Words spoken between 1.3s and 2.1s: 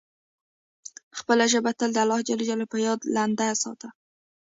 ژبه تل د